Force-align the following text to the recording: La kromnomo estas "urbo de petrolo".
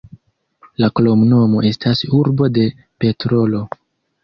La 0.83 0.89
kromnomo 0.99 1.61
estas 1.69 2.03
"urbo 2.21 2.51
de 2.57 2.67
petrolo". 3.05 3.65